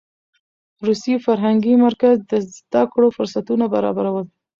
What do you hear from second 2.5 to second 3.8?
زده کړو فرصتونه